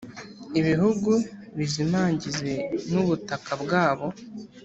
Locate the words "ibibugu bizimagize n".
0.59-2.93